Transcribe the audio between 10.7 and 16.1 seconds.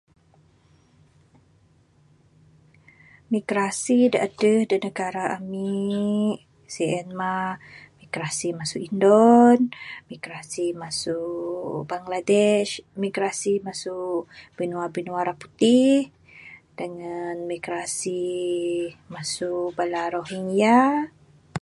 masu Bangladesh, migrasi masu binua binua ra putih